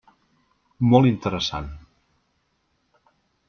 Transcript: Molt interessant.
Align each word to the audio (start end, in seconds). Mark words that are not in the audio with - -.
Molt 0.93 1.09
interessant. 1.11 1.69